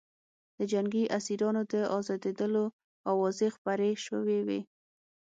[0.57, 2.65] د جنګي اسیرانو د ازادېدلو
[3.11, 4.59] اوازې خپرې شوې وې